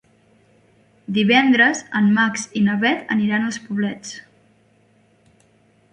[1.17, 4.19] Divendres en Max i na Bet aniran als Poblets.